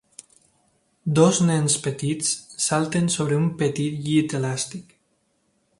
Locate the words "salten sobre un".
2.69-3.47